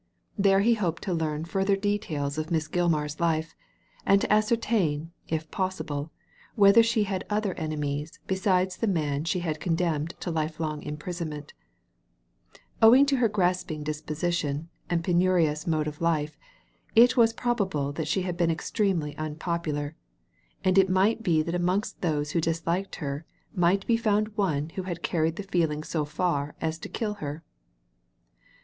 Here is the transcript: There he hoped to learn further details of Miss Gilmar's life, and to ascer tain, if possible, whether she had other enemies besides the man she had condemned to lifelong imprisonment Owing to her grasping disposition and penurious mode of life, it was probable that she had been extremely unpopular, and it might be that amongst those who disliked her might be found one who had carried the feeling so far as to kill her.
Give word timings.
There 0.35 0.61
he 0.61 0.73
hoped 0.73 1.03
to 1.03 1.13
learn 1.13 1.45
further 1.45 1.75
details 1.75 2.39
of 2.39 2.49
Miss 2.49 2.67
Gilmar's 2.67 3.19
life, 3.19 3.53
and 4.03 4.19
to 4.21 4.27
ascer 4.29 4.59
tain, 4.59 5.11
if 5.27 5.51
possible, 5.51 6.09
whether 6.55 6.81
she 6.81 7.03
had 7.03 7.23
other 7.29 7.53
enemies 7.53 8.17
besides 8.25 8.77
the 8.77 8.87
man 8.87 9.25
she 9.25 9.41
had 9.41 9.59
condemned 9.59 10.15
to 10.21 10.31
lifelong 10.31 10.81
imprisonment 10.81 11.53
Owing 12.81 13.05
to 13.05 13.17
her 13.17 13.29
grasping 13.29 13.83
disposition 13.83 14.69
and 14.89 15.03
penurious 15.03 15.67
mode 15.67 15.85
of 15.85 16.01
life, 16.01 16.35
it 16.95 17.15
was 17.15 17.31
probable 17.31 17.91
that 17.91 18.07
she 18.07 18.23
had 18.23 18.35
been 18.35 18.49
extremely 18.49 19.15
unpopular, 19.17 19.95
and 20.63 20.79
it 20.79 20.89
might 20.89 21.21
be 21.21 21.43
that 21.43 21.53
amongst 21.53 22.01
those 22.01 22.31
who 22.31 22.41
disliked 22.41 22.95
her 22.95 23.23
might 23.53 23.85
be 23.85 23.97
found 23.97 24.35
one 24.35 24.69
who 24.69 24.81
had 24.81 25.03
carried 25.03 25.35
the 25.35 25.43
feeling 25.43 25.83
so 25.83 26.05
far 26.05 26.55
as 26.59 26.79
to 26.79 26.89
kill 26.89 27.13
her. 27.21 27.43